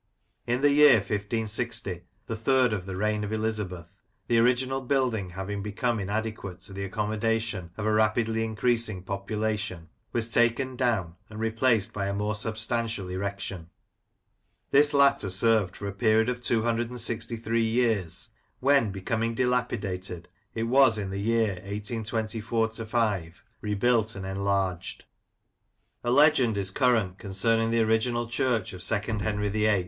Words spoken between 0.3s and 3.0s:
In the year 1560, the third of the